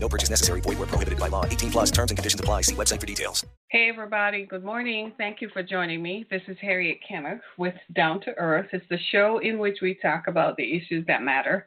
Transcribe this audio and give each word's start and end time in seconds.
No 0.00 0.08
purchase 0.08 0.30
necessary. 0.30 0.60
Void 0.60 0.78
where 0.78 0.86
prohibited 0.86 1.18
by 1.18 1.28
law. 1.28 1.44
18 1.44 1.70
plus 1.70 1.90
terms 1.90 2.10
and 2.10 2.18
conditions 2.18 2.40
apply. 2.40 2.62
See 2.62 2.74
website 2.74 3.00
for 3.00 3.06
details. 3.06 3.44
Hey, 3.70 3.88
everybody. 3.88 4.46
Good 4.46 4.64
morning. 4.64 5.12
Thank 5.18 5.42
you 5.42 5.50
for 5.52 5.62
joining 5.62 6.02
me. 6.02 6.26
This 6.30 6.42
is 6.48 6.56
Harriet 6.60 6.98
Kenneth 7.06 7.40
with 7.58 7.74
Down 7.94 8.20
to 8.22 8.30
Earth. 8.38 8.68
It's 8.72 8.86
the 8.88 8.98
show 9.10 9.40
in 9.42 9.58
which 9.58 9.78
we 9.82 9.98
talk 10.00 10.28
about 10.28 10.56
the 10.56 10.76
issues 10.76 11.04
that 11.06 11.22
matter. 11.22 11.66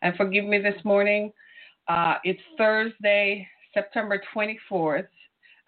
And 0.00 0.16
forgive 0.16 0.44
me 0.44 0.58
this 0.58 0.82
morning. 0.84 1.32
Uh, 1.88 2.14
it's 2.24 2.40
Thursday, 2.56 3.46
September 3.74 4.22
24th. 4.34 5.08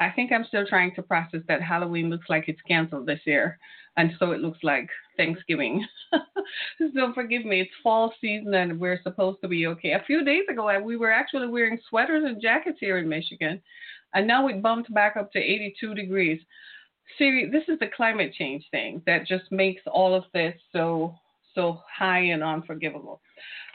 I 0.00 0.10
think 0.10 0.32
I'm 0.32 0.44
still 0.46 0.66
trying 0.66 0.94
to 0.96 1.02
process 1.02 1.40
that 1.48 1.62
Halloween 1.62 2.10
looks 2.10 2.26
like 2.28 2.44
it's 2.48 2.60
canceled 2.66 3.06
this 3.06 3.20
year. 3.24 3.58
And 3.96 4.12
so 4.18 4.32
it 4.32 4.40
looks 4.40 4.58
like 4.62 4.88
Thanksgiving. 5.16 5.86
so 6.94 7.12
forgive 7.14 7.44
me, 7.44 7.60
it's 7.60 7.70
fall 7.82 8.12
season 8.20 8.54
and 8.54 8.80
we're 8.80 9.00
supposed 9.02 9.40
to 9.42 9.48
be 9.48 9.66
okay. 9.68 9.92
A 9.92 10.02
few 10.06 10.24
days 10.24 10.44
ago, 10.50 10.80
we 10.80 10.96
were 10.96 11.12
actually 11.12 11.46
wearing 11.46 11.78
sweaters 11.88 12.24
and 12.26 12.42
jackets 12.42 12.78
here 12.80 12.98
in 12.98 13.08
Michigan. 13.08 13.60
And 14.14 14.26
now 14.26 14.48
it 14.48 14.62
bumped 14.62 14.92
back 14.92 15.16
up 15.16 15.32
to 15.32 15.38
82 15.38 15.94
degrees. 15.94 16.40
See, 17.18 17.46
this 17.50 17.64
is 17.68 17.78
the 17.78 17.90
climate 17.94 18.32
change 18.36 18.64
thing 18.70 19.02
that 19.06 19.26
just 19.26 19.44
makes 19.50 19.82
all 19.86 20.14
of 20.14 20.24
this 20.32 20.54
so 20.72 21.14
so 21.54 21.80
high 21.88 22.18
and 22.18 22.42
unforgivable. 22.42 23.20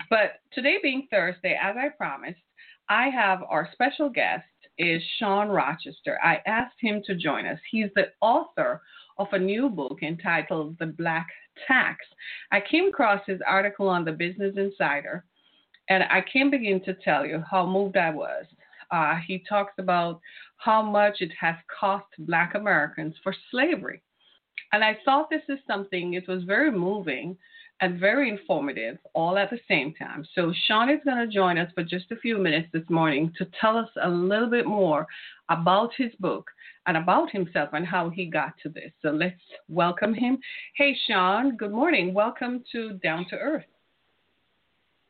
But 0.09 0.41
today 0.53 0.79
being 0.83 1.07
Thursday, 1.09 1.57
as 1.61 1.75
I 1.77 1.89
promised, 1.89 2.41
I 2.89 3.07
have 3.07 3.41
our 3.49 3.69
special 3.71 4.09
guest 4.09 4.43
is 4.77 5.01
Shawn 5.17 5.49
Rochester. 5.49 6.17
I 6.23 6.39
asked 6.45 6.77
him 6.79 7.01
to 7.05 7.15
join 7.15 7.45
us. 7.45 7.59
He's 7.69 7.89
the 7.95 8.07
author 8.21 8.81
of 9.19 9.27
a 9.33 9.39
new 9.39 9.69
book 9.69 9.99
entitled 10.01 10.77
The 10.79 10.87
Black 10.87 11.27
Tax. 11.67 11.97
I 12.51 12.61
came 12.61 12.87
across 12.87 13.21
his 13.27 13.41
article 13.45 13.89
on 13.89 14.05
the 14.05 14.13
Business 14.13 14.55
Insider, 14.55 15.25
and 15.89 16.03
I 16.03 16.21
can't 16.21 16.51
begin 16.51 16.81
to 16.85 16.93
tell 16.93 17.25
you 17.25 17.43
how 17.49 17.65
moved 17.65 17.97
I 17.97 18.11
was. 18.11 18.45
Uh, 18.91 19.15
he 19.27 19.43
talks 19.47 19.73
about 19.77 20.19
how 20.57 20.81
much 20.81 21.17
it 21.19 21.31
has 21.39 21.55
cost 21.79 22.07
Black 22.19 22.55
Americans 22.55 23.13
for 23.21 23.35
slavery. 23.51 24.01
And 24.71 24.83
I 24.83 24.97
thought 25.03 25.29
this 25.29 25.43
is 25.49 25.59
something, 25.67 26.13
it 26.13 26.27
was 26.27 26.43
very 26.43 26.71
moving 26.71 27.37
and 27.81 27.99
very 27.99 28.29
informative 28.29 28.97
all 29.13 29.37
at 29.37 29.49
the 29.49 29.59
same 29.67 29.93
time. 29.93 30.25
So, 30.35 30.53
Shawn 30.67 30.89
is 30.89 30.99
going 31.05 31.17
to 31.17 31.33
join 31.33 31.57
us 31.57 31.71
for 31.73 31.83
just 31.83 32.11
a 32.11 32.17
few 32.17 32.37
minutes 32.37 32.67
this 32.73 32.89
morning 32.89 33.33
to 33.37 33.47
tell 33.59 33.77
us 33.77 33.89
a 34.01 34.09
little 34.09 34.49
bit 34.49 34.65
more 34.65 35.07
about 35.49 35.91
his 35.97 36.11
book 36.19 36.49
and 36.89 36.97
about 36.97 37.29
himself 37.29 37.69
and 37.73 37.85
how 37.85 38.09
he 38.09 38.25
got 38.25 38.53
to 38.63 38.69
this. 38.69 38.91
So, 39.03 39.09
let's 39.09 39.35
welcome 39.67 40.11
him. 40.11 40.39
Hey, 40.75 40.97
Shawn, 41.07 41.55
good 41.55 41.71
morning. 41.71 42.15
Welcome 42.15 42.63
to 42.71 42.93
Down 43.03 43.27
to 43.29 43.35
Earth. 43.35 43.65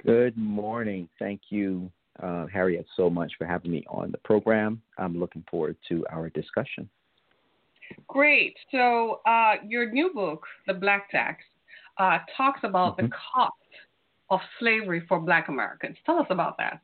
Good 0.05 0.37
morning. 0.37 1.07
Thank 1.19 1.39
you, 1.49 1.89
uh, 2.21 2.47
Harriet, 2.47 2.85
so 2.97 3.09
much 3.09 3.31
for 3.37 3.45
having 3.45 3.71
me 3.71 3.85
on 3.87 4.11
the 4.11 4.17
program. 4.19 4.81
I'm 4.97 5.17
looking 5.17 5.45
forward 5.49 5.77
to 5.87 6.05
our 6.11 6.29
discussion. 6.29 6.89
Great. 8.07 8.57
So, 8.71 9.21
uh, 9.25 9.53
your 9.65 9.89
new 9.89 10.11
book, 10.13 10.43
The 10.67 10.73
Black 10.73 11.09
Tax, 11.11 11.41
uh, 11.97 12.17
talks 12.35 12.59
about 12.63 12.97
mm-hmm. 12.97 13.05
the 13.05 13.11
cost 13.33 13.53
of 14.29 14.41
slavery 14.59 15.05
for 15.07 15.21
Black 15.21 15.47
Americans. 15.47 15.95
Tell 16.05 16.19
us 16.19 16.27
about 16.29 16.57
that. 16.57 16.81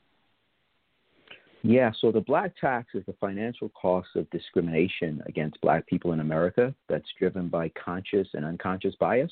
Yeah, 1.68 1.92
so 2.00 2.12
the 2.12 2.22
black 2.22 2.52
tax 2.62 2.90
is 2.94 3.04
the 3.08 3.16
financial 3.20 3.70
cost 3.70 4.10
of 4.16 4.30
discrimination 4.30 5.24
against 5.26 5.60
black 5.62 5.88
people 5.88 6.12
in 6.12 6.20
America 6.20 6.76
that's 6.88 7.08
driven 7.18 7.48
by 7.48 7.70
conscious 7.70 8.28
and 8.34 8.46
unconscious 8.46 8.94
bias. 9.00 9.32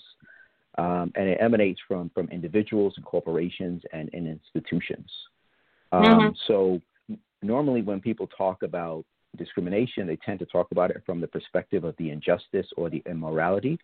Um, 0.80 1.12
and 1.16 1.30
it 1.30 1.38
emanates 1.40 1.80
from, 1.88 2.10
from 2.16 2.28
individuals 2.30 2.96
and 2.98 3.06
corporations 3.06 3.84
and, 3.94 4.10
and 4.14 4.28
institutions. 4.28 5.08
Um, 5.92 6.04
mm-hmm. 6.04 6.30
So, 6.48 6.82
normally, 7.44 7.84
when 7.84 8.02
people 8.02 8.28
talk 8.36 8.64
about 8.64 9.06
discrimination, 9.38 10.08
they 10.08 10.16
tend 10.16 10.40
to 10.40 10.48
talk 10.48 10.72
about 10.72 10.90
it 10.90 11.04
from 11.06 11.22
the 11.22 11.28
perspective 11.28 11.84
of 11.84 11.96
the 11.98 12.10
injustice 12.10 12.66
or 12.76 12.90
the 12.90 13.04
immorality 13.06 13.78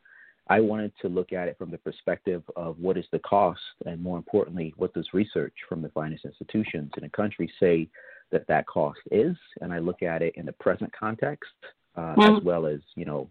I 0.49 0.59
wanted 0.59 0.91
to 1.01 1.07
look 1.07 1.31
at 1.31 1.47
it 1.47 1.57
from 1.59 1.69
the 1.69 1.77
perspective 1.77 2.41
of 2.55 2.79
what 2.79 2.97
is 2.97 3.05
the 3.11 3.19
cost, 3.19 3.61
and 3.85 4.01
more 4.01 4.17
importantly, 4.17 4.73
what 4.77 4.93
does 4.95 5.07
research 5.13 5.53
from 5.69 5.83
the 5.83 5.89
finest 5.89 6.25
institutions 6.25 6.91
in 6.97 7.03
the 7.03 7.09
country 7.09 7.51
say 7.59 7.87
that 8.31 8.47
that 8.47 8.67
cost 8.67 8.99
is? 9.11 9.35
And 9.61 9.73
I 9.73 9.79
look 9.79 10.01
at 10.03 10.21
it 10.21 10.35
in 10.35 10.45
the 10.45 10.53
present 10.53 10.91
context, 10.97 11.51
uh, 11.95 12.15
mm-hmm. 12.15 12.37
as 12.37 12.43
well 12.43 12.65
as 12.65 12.79
you 12.95 13.05
know, 13.05 13.29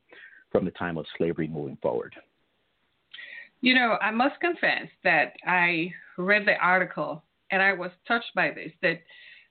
from 0.51 0.65
the 0.65 0.71
time 0.73 0.97
of 0.97 1.07
slavery 1.17 1.49
moving 1.49 1.79
forward. 1.83 2.15
You 3.61 3.75
know, 3.75 3.99
I 4.01 4.11
must 4.11 4.41
confess 4.41 4.87
that 5.03 5.35
I 5.47 5.93
read 6.17 6.47
the 6.47 6.57
article 6.61 7.23
and 7.51 7.61
I 7.61 7.73
was 7.73 7.91
touched 8.07 8.33
by 8.35 8.51
this. 8.51 8.71
That 8.83 9.01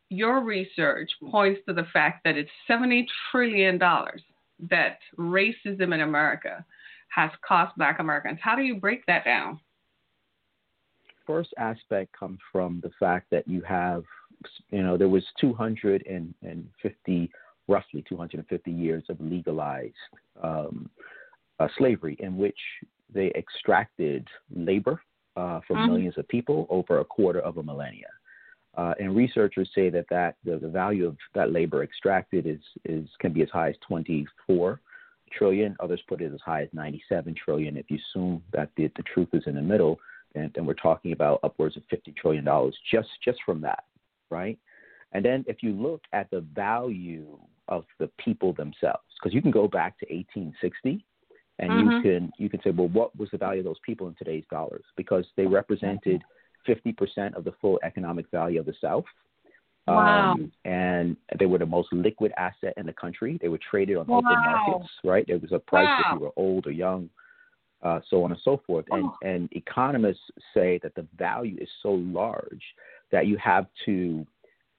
your 0.10 0.44
research 0.44 1.12
points 1.30 1.62
to 1.68 1.74
the 1.74 1.88
fact 1.92 2.24
that 2.24 2.38
it's 2.38 2.50
seventy 2.68 3.08
trillion 3.32 3.78
dollars 3.78 4.22
that 4.70 5.00
racism 5.18 5.94
in 5.94 6.02
America 6.02 6.66
has 7.10 7.32
cost 7.48 7.76
Black 7.78 8.00
Americans. 8.00 8.40
How 8.42 8.56
do 8.56 8.62
you 8.62 8.76
break 8.76 9.06
that 9.08 9.26
down? 9.26 9.60
First 11.26 11.54
aspect 11.58 12.18
comes 12.18 12.40
from 12.52 12.80
the 12.82 12.92
fact 13.00 13.28
that 13.32 13.48
you 13.48 13.62
have, 13.62 14.04
you 14.70 14.84
know, 14.84 14.98
there 14.98 15.10
was 15.10 15.24
250, 15.40 17.32
roughly 17.68 18.04
250 18.08 18.72
years 18.72 19.04
of 19.10 19.20
legalized 19.20 19.94
um, 20.42 20.90
uh, 21.60 21.68
slavery 21.78 22.16
in 22.20 22.38
which 22.38 22.58
they 23.14 23.32
extracted 23.36 24.28
labor 24.56 25.02
uh, 25.36 25.60
from 25.68 25.78
mm-hmm. 25.78 25.92
millions 25.94 26.18
of 26.18 26.28
people 26.28 26.68
over 26.70 27.00
a 27.00 27.06
quarter 27.06 27.40
of 27.40 27.58
a 27.58 27.64
millennia. 27.64 28.08
Uh, 28.76 28.94
and 29.00 29.16
researchers 29.16 29.70
say 29.74 29.90
that, 29.90 30.06
that 30.10 30.36
the, 30.46 30.58
the, 30.58 30.68
value 30.68 31.08
of 31.08 31.18
that 31.34 31.52
labor 31.52 31.84
extracted 31.84 32.46
is, 32.46 32.60
is 32.86 33.10
can 33.20 33.34
be 33.34 33.42
as 33.42 33.50
high 33.50 33.70
as 33.70 33.76
24 33.88 34.80
trillion. 35.36 35.76
Others 35.80 36.02
put 36.08 36.22
it 36.22 36.32
as 36.32 36.40
high 36.46 36.62
as 36.62 36.70
97 36.74 37.34
trillion. 37.44 37.76
If 37.76 37.90
you 37.90 37.98
assume 37.98 38.44
that 38.54 38.70
the, 38.78 38.92
the 38.96 39.04
truth 39.04 39.30
is 39.34 39.44
in 39.48 39.56
the 39.56 39.62
middle, 39.62 40.00
then, 40.34 40.52
then 40.54 40.66
we're 40.66 40.76
talking 40.76 41.12
about 41.12 41.40
upwards 41.44 41.76
of 41.76 41.84
50 41.90 42.14
trillion 42.14 42.44
dollars 42.44 42.78
just 42.92 43.10
just 43.24 43.40
from 43.46 43.62
that, 43.62 43.84
right? 44.30 44.58
And 45.14 45.24
then 45.24 45.46
if 45.48 45.58
you 45.62 45.72
look 45.72 46.02
at 46.14 46.30
the 46.32 46.42
value 46.54 47.38
of 47.68 47.86
the 48.00 48.10
people 48.24 48.54
themselves, 48.54 49.04
because 49.20 49.34
you 49.34 49.42
can 49.42 49.52
go 49.52 49.68
back 49.68 49.98
to 50.00 50.06
1860 50.14 51.04
and 51.60 51.72
mm-hmm. 51.72 51.90
you 51.90 52.02
can 52.02 52.32
you 52.38 52.50
can 52.50 52.62
say, 52.62 52.70
well, 52.72 52.90
what 52.90 53.18
was 53.18 53.30
the 53.32 53.38
value 53.38 53.60
of 53.60 53.66
those 53.66 53.80
people 53.86 54.08
in 54.08 54.16
today's 54.16 54.44
dollars? 54.52 54.84
Because 54.96 55.26
they 55.36 55.46
represented 55.46 56.22
50% 56.68 57.36
of 57.36 57.44
the 57.44 57.54
full 57.62 57.80
economic 57.84 58.30
value 58.32 58.60
of 58.60 58.66
the 58.66 58.74
South. 58.82 59.06
Wow. 59.88 60.34
Um, 60.34 60.52
and 60.66 61.16
they 61.40 61.46
were 61.46 61.60
the 61.60 61.66
most 61.66 61.94
liquid 61.94 62.34
asset 62.38 62.74
in 62.76 62.86
the 62.86 62.94
country. 62.94 63.40
They 63.42 63.48
were 63.48 63.60
traded 63.72 63.96
on 63.96 64.08
wow. 64.08 64.18
open 64.18 64.34
markets, 64.34 64.90
right? 65.06 65.24
There 65.26 65.38
was 65.40 65.54
a 65.54 65.60
price 65.60 65.86
wow. 65.86 66.00
if 66.00 66.14
you 66.16 66.26
were 66.26 66.34
old 66.36 66.68
or 66.68 66.72
young, 66.72 67.10
uh, 67.84 68.00
so 68.10 68.24
on 68.24 68.32
and 68.32 68.40
so 68.44 68.62
forth. 68.66 68.86
And, 68.92 69.06
oh. 69.06 69.16
and 69.22 69.50
economists 69.52 70.20
say 70.54 70.80
that 70.84 70.96
the 70.96 71.06
value 71.18 71.58
is 71.60 71.70
so 71.82 71.92
large 71.92 72.64
that 73.12 73.28
you 73.28 73.38
have 73.38 73.68
to 73.86 74.26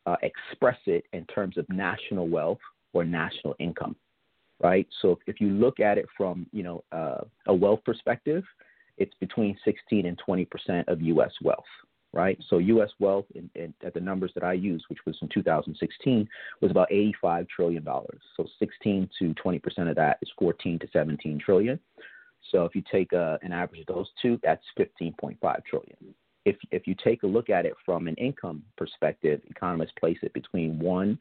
uh, 0.07 0.17
express 0.23 0.79
it 0.87 1.05
in 1.13 1.25
terms 1.27 1.59
of 1.59 1.69
national 1.69 2.29
wealth 2.29 2.59
or 2.93 3.05
national 3.05 3.55
income, 3.59 3.97
right? 4.61 4.87
So 5.03 5.19
if 5.27 5.41
you 5.41 5.49
look 5.49 5.81
at 5.81 5.99
it 5.99 6.07
from 6.17 6.47
you 6.53 6.63
know 6.63 6.85
uh, 6.93 7.21
a 7.47 7.55
wealth 7.55 7.81
perspective, 7.85 8.45
it's 8.97 9.15
between 9.21 9.57
16 9.65 10.07
and 10.07 10.19
20 10.19 10.45
percent 10.47 10.89
of 10.89 11.03
U.S. 11.03 11.33
wealth 11.43 11.65
right? 12.13 12.43
So 12.49 12.59
U.S. 12.59 12.91
wealth, 12.99 13.27
in, 13.35 13.51
in, 13.55 13.75
at 13.85 13.95
the 13.95 14.01
numbers 14.01 14.33
that 14.35 14.43
I 14.43 14.55
used, 14.55 14.87
which 14.89 15.01
was 15.07 15.17
in 15.21 15.29
2016, 15.29 16.29
was 16.61 16.71
about 16.71 16.91
85 16.91 17.47
trillion 17.49 17.85
dollars. 17.85 18.21
So 18.37 18.47
16 18.59 19.11
to 19.19 19.35
20 19.35 19.59
percent 19.59 19.89
of 19.89 19.97
that 19.97 20.19
is 20.23 20.31
14 20.39 20.79
to 20.79 20.89
17 20.93 21.39
trillion. 21.45 21.79
So 22.51 22.65
if 22.65 22.75
you 22.75 22.83
take 22.91 23.13
a, 23.13 23.21
uh, 23.21 23.39
an 23.43 23.53
average 23.53 23.81
of 23.81 23.95
those 23.95 24.09
two, 24.21 24.39
that's 24.43 24.65
15.5 24.79 25.39
trillion. 25.65 25.97
If 26.45 26.57
if 26.71 26.87
you 26.87 26.95
take 27.03 27.25
a 27.25 27.27
look 27.27 27.51
at 27.51 27.67
it 27.67 27.75
from 27.85 28.09
an 28.09 28.15
income 28.15 28.63
perspective, 28.77 29.41
economists 29.51 29.93
place 30.01 30.19
it 30.23 30.33
between 30.33 30.79
one 30.79 31.19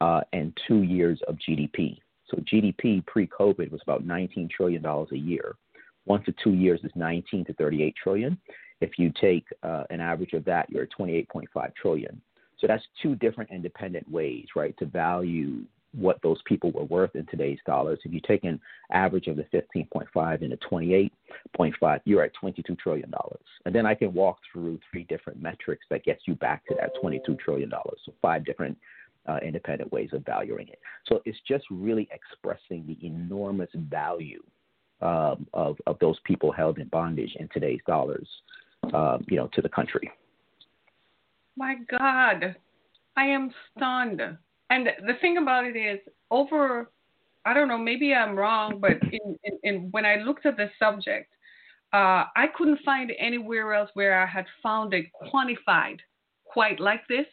uh, 0.00 0.22
and 0.32 0.56
two 0.66 0.82
years 0.82 1.20
of 1.28 1.36
GDP. 1.36 1.98
So 2.28 2.38
GDP 2.38 3.04
pre-COVID 3.06 3.70
was 3.70 3.80
about 3.82 4.06
19 4.06 4.48
trillion 4.54 4.82
dollars 4.82 5.08
a 5.12 5.18
year. 5.18 5.56
One 6.04 6.22
to 6.24 6.34
two 6.42 6.54
years 6.54 6.80
is 6.84 6.92
19 6.94 7.44
to 7.46 7.54
38 7.54 7.94
trillion. 8.02 8.38
If 8.80 8.98
you 8.98 9.12
take 9.20 9.46
uh, 9.62 9.84
an 9.90 10.00
average 10.00 10.32
of 10.32 10.44
that, 10.44 10.68
you're 10.70 10.84
at 10.84 10.90
28.5 10.98 11.74
trillion. 11.74 12.20
So 12.58 12.66
that's 12.66 12.84
two 13.02 13.14
different 13.16 13.50
independent 13.50 14.10
ways, 14.10 14.46
right, 14.56 14.76
to 14.78 14.86
value 14.86 15.64
what 15.94 16.20
those 16.22 16.40
people 16.44 16.70
were 16.72 16.84
worth 16.84 17.14
in 17.14 17.26
today's 17.26 17.58
dollars. 17.66 17.98
If 18.04 18.12
you 18.12 18.20
take 18.26 18.44
an 18.44 18.60
average 18.92 19.26
of 19.28 19.36
the 19.36 19.44
15.5 19.44 20.42
and 20.42 20.52
the 20.52 20.58
28.5, 20.70 22.00
you're 22.04 22.24
at 22.24 22.34
22 22.34 22.74
trillion 22.76 23.10
dollars. 23.10 23.44
And 23.64 23.74
then 23.74 23.86
I 23.86 23.94
can 23.94 24.12
walk 24.12 24.38
through 24.52 24.80
three 24.90 25.04
different 25.04 25.40
metrics 25.40 25.84
that 25.90 26.04
gets 26.04 26.22
you 26.26 26.34
back 26.34 26.66
to 26.66 26.74
that 26.80 26.92
22 27.00 27.36
trillion 27.36 27.68
dollars. 27.68 27.98
So 28.04 28.12
five 28.20 28.44
different 28.44 28.76
uh, 29.26 29.38
independent 29.42 29.92
ways 29.92 30.10
of 30.12 30.24
valuing 30.24 30.68
it. 30.68 30.78
So 31.06 31.22
it's 31.24 31.38
just 31.46 31.64
really 31.70 32.08
expressing 32.12 32.84
the 32.86 32.98
enormous 33.06 33.70
value 33.74 34.42
um, 35.00 35.46
of 35.52 35.76
of 35.86 35.98
those 36.00 36.18
people 36.24 36.52
held 36.52 36.78
in 36.78 36.88
bondage 36.88 37.34
in 37.38 37.48
today's 37.52 37.80
dollars, 37.86 38.28
um, 38.92 39.24
you 39.28 39.36
know, 39.36 39.48
to 39.54 39.62
the 39.62 39.68
country. 39.68 40.10
My 41.56 41.76
God, 41.88 42.56
I 43.16 43.26
am 43.26 43.50
stunned. 43.76 44.20
And 44.74 44.88
the 45.06 45.14
thing 45.20 45.36
about 45.38 45.64
it 45.64 45.76
is, 45.76 46.00
over, 46.30 46.90
I 47.44 47.54
don't 47.54 47.68
know, 47.68 47.78
maybe 47.78 48.12
I'm 48.12 48.34
wrong, 48.34 48.80
but 48.80 48.96
in, 49.18 49.38
in, 49.44 49.58
in 49.62 49.74
when 49.92 50.04
I 50.04 50.16
looked 50.16 50.46
at 50.46 50.56
the 50.56 50.68
subject, 50.78 51.30
uh, 51.92 52.22
I 52.42 52.46
couldn't 52.56 52.80
find 52.84 53.12
anywhere 53.28 53.72
else 53.72 53.90
where 53.94 54.20
I 54.20 54.26
had 54.26 54.46
found 54.64 54.92
it 54.92 55.06
quantified 55.28 55.98
quite 56.44 56.80
like 56.80 57.06
this 57.08 57.26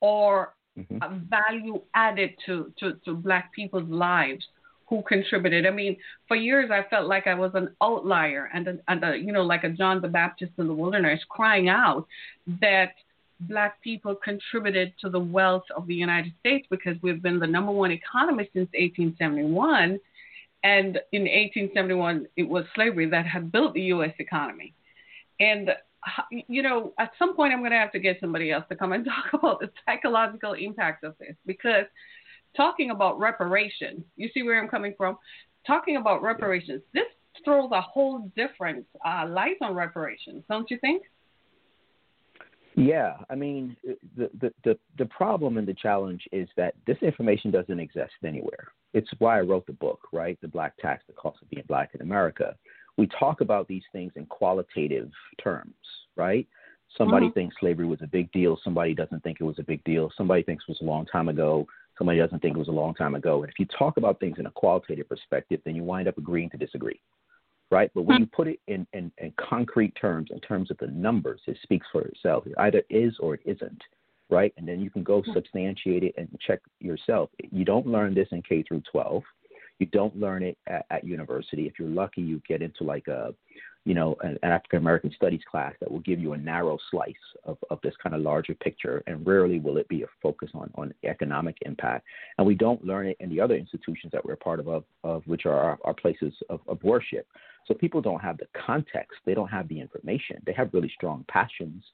or 0.00 0.54
mm-hmm. 0.78 1.18
value 1.28 1.82
added 1.92 2.30
to, 2.46 2.72
to, 2.78 2.94
to 3.04 3.12
Black 3.14 3.52
people's 3.52 3.90
lives 3.90 4.44
who 4.88 5.02
contributed. 5.02 5.66
I 5.66 5.70
mean, 5.70 5.94
for 6.26 6.36
years 6.36 6.70
I 6.70 6.88
felt 6.88 7.06
like 7.06 7.26
I 7.26 7.34
was 7.34 7.50
an 7.52 7.68
outlier 7.82 8.48
and, 8.54 8.66
a, 8.66 8.78
and 8.88 9.04
a, 9.04 9.14
you 9.14 9.32
know, 9.32 9.42
like 9.42 9.64
a 9.64 9.68
John 9.68 10.00
the 10.00 10.08
Baptist 10.08 10.52
in 10.56 10.66
the 10.68 10.72
wilderness, 10.72 11.20
crying 11.28 11.68
out 11.68 12.06
that 12.62 12.92
black 13.40 13.80
people 13.82 14.14
contributed 14.14 14.92
to 15.00 15.08
the 15.08 15.20
wealth 15.20 15.64
of 15.76 15.86
the 15.86 15.94
United 15.94 16.32
States 16.40 16.66
because 16.70 16.96
we've 17.02 17.22
been 17.22 17.38
the 17.38 17.46
number 17.46 17.72
one 17.72 17.90
economy 17.90 18.48
since 18.52 18.68
1871. 18.74 19.98
And 20.64 20.98
in 21.12 21.22
1871, 21.22 22.26
it 22.36 22.42
was 22.42 22.64
slavery 22.74 23.08
that 23.10 23.26
had 23.26 23.52
built 23.52 23.74
the 23.74 23.82
U.S. 23.82 24.12
economy. 24.18 24.74
And, 25.38 25.70
you 26.48 26.62
know, 26.62 26.92
at 26.98 27.12
some 27.18 27.36
point, 27.36 27.52
I'm 27.52 27.60
going 27.60 27.70
to 27.70 27.76
have 27.76 27.92
to 27.92 28.00
get 28.00 28.18
somebody 28.20 28.50
else 28.50 28.64
to 28.70 28.76
come 28.76 28.92
and 28.92 29.04
talk 29.32 29.40
about 29.40 29.60
the 29.60 29.70
psychological 29.86 30.54
impact 30.54 31.04
of 31.04 31.14
this 31.18 31.36
because 31.46 31.84
talking 32.56 32.90
about 32.90 33.20
reparations, 33.20 34.02
you 34.16 34.28
see 34.34 34.42
where 34.42 34.60
I'm 34.60 34.68
coming 34.68 34.94
from? 34.96 35.16
Talking 35.66 35.96
about 35.96 36.22
reparations, 36.22 36.82
this 36.92 37.04
throws 37.44 37.70
a 37.72 37.80
whole 37.80 38.32
different 38.36 38.84
uh, 39.06 39.26
light 39.28 39.56
on 39.60 39.74
reparations, 39.74 40.42
don't 40.48 40.68
you 40.70 40.78
think? 40.78 41.02
Yeah, 42.78 43.16
I 43.28 43.34
mean, 43.34 43.76
the, 44.16 44.30
the, 44.40 44.52
the, 44.62 44.78
the 44.98 45.06
problem 45.06 45.58
and 45.58 45.66
the 45.66 45.74
challenge 45.74 46.22
is 46.30 46.48
that 46.56 46.74
this 46.86 46.96
information 47.02 47.50
doesn't 47.50 47.80
exist 47.80 48.12
anywhere. 48.24 48.68
It's 48.94 49.08
why 49.18 49.38
I 49.38 49.40
wrote 49.40 49.66
the 49.66 49.72
book, 49.72 49.98
right? 50.12 50.38
The 50.42 50.48
Black 50.48 50.76
Tax, 50.78 51.02
the 51.08 51.12
cost 51.12 51.42
of 51.42 51.50
being 51.50 51.64
black 51.66 51.90
in 51.94 52.02
America. 52.02 52.54
We 52.96 53.08
talk 53.18 53.40
about 53.40 53.66
these 53.66 53.82
things 53.90 54.12
in 54.14 54.26
qualitative 54.26 55.10
terms, 55.42 55.74
right? 56.14 56.46
Somebody 56.96 57.26
mm-hmm. 57.26 57.34
thinks 57.34 57.56
slavery 57.58 57.86
was 57.86 58.00
a 58.00 58.06
big 58.06 58.30
deal. 58.30 58.56
Somebody 58.62 58.94
doesn't 58.94 59.24
think 59.24 59.38
it 59.40 59.44
was 59.44 59.58
a 59.58 59.64
big 59.64 59.82
deal. 59.82 60.12
Somebody 60.16 60.44
thinks 60.44 60.64
it 60.68 60.70
was 60.70 60.80
a 60.80 60.84
long 60.84 61.04
time 61.06 61.28
ago. 61.28 61.66
Somebody 61.98 62.20
doesn't 62.20 62.40
think 62.40 62.54
it 62.54 62.60
was 62.60 62.68
a 62.68 62.72
long 62.72 62.94
time 62.94 63.16
ago. 63.16 63.42
And 63.42 63.50
if 63.50 63.58
you 63.58 63.66
talk 63.76 63.96
about 63.96 64.20
things 64.20 64.36
in 64.38 64.46
a 64.46 64.52
qualitative 64.52 65.08
perspective, 65.08 65.60
then 65.64 65.74
you 65.74 65.82
wind 65.82 66.06
up 66.06 66.16
agreeing 66.16 66.50
to 66.50 66.56
disagree 66.56 67.00
right? 67.70 67.90
But 67.94 68.02
when 68.02 68.18
hmm. 68.18 68.22
you 68.22 68.28
put 68.34 68.48
it 68.48 68.60
in, 68.66 68.86
in, 68.92 69.12
in, 69.18 69.32
concrete 69.38 69.94
terms, 70.00 70.30
in 70.32 70.40
terms 70.40 70.70
of 70.70 70.78
the 70.78 70.86
numbers, 70.88 71.40
it 71.46 71.56
speaks 71.62 71.86
for 71.92 72.02
itself. 72.02 72.46
It 72.46 72.54
either 72.58 72.82
is 72.90 73.14
or 73.20 73.34
it 73.34 73.40
isn't, 73.44 73.82
right? 74.30 74.52
And 74.56 74.66
then 74.66 74.80
you 74.80 74.90
can 74.90 75.02
go 75.02 75.22
hmm. 75.22 75.32
substantiate 75.32 76.02
it 76.02 76.14
and 76.16 76.28
check 76.46 76.60
yourself. 76.80 77.30
You 77.50 77.64
don't 77.64 77.86
learn 77.86 78.14
this 78.14 78.28
in 78.32 78.42
K 78.42 78.62
through 78.62 78.82
12. 78.90 79.22
You 79.78 79.86
don't 79.86 80.16
learn 80.16 80.42
it 80.42 80.58
at, 80.66 80.86
at 80.90 81.04
university. 81.04 81.66
If 81.66 81.78
you're 81.78 81.88
lucky, 81.88 82.22
you 82.22 82.42
get 82.48 82.62
into 82.62 82.84
like 82.84 83.06
a, 83.06 83.34
you 83.84 83.94
know, 83.94 84.16
an, 84.22 84.38
an 84.42 84.50
African 84.50 84.78
American 84.78 85.12
studies 85.14 85.40
class 85.50 85.72
that 85.80 85.90
will 85.90 86.00
give 86.00 86.20
you 86.20 86.32
a 86.32 86.38
narrow 86.38 86.78
slice 86.90 87.14
of, 87.44 87.56
of 87.70 87.78
this 87.82 87.94
kind 88.02 88.14
of 88.14 88.20
larger 88.20 88.54
picture. 88.54 89.02
And 89.06 89.26
rarely 89.26 89.60
will 89.60 89.78
it 89.78 89.88
be 89.88 90.02
a 90.02 90.06
focus 90.22 90.50
on, 90.54 90.70
on 90.74 90.92
economic 91.04 91.56
impact. 91.62 92.04
And 92.36 92.46
we 92.46 92.54
don't 92.54 92.84
learn 92.84 93.06
it 93.06 93.16
in 93.20 93.30
the 93.30 93.40
other 93.40 93.54
institutions 93.54 94.12
that 94.12 94.24
we're 94.24 94.36
part 94.36 94.60
of, 94.60 94.68
of, 94.68 94.84
of 95.04 95.22
which 95.26 95.46
are 95.46 95.58
our, 95.58 95.78
our 95.84 95.94
places 95.94 96.34
of, 96.50 96.60
of 96.68 96.82
worship. 96.82 97.26
So 97.66 97.74
people 97.74 98.00
don't 98.00 98.20
have 98.20 98.38
the 98.38 98.46
context, 98.66 99.18
they 99.24 99.34
don't 99.34 99.48
have 99.48 99.68
the 99.68 99.80
information. 99.80 100.42
They 100.46 100.54
have 100.54 100.72
really 100.72 100.92
strong 100.94 101.24
passions 101.28 101.84